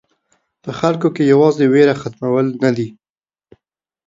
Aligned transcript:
په 0.63 0.71
خلکو 0.79 1.07
کې 1.15 1.23
یوازې 1.33 1.65
وېره 1.73 1.95
ختمول 2.01 2.45
نه 2.63 2.71
دي. 2.77 2.87